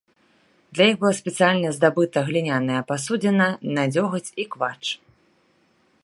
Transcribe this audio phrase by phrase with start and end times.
[0.77, 3.47] Для іх была спецыяльна здабыта гліняная пасудзіна
[3.79, 4.83] на дзёгаць і квач.